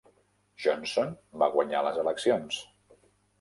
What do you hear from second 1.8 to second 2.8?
les eleccions.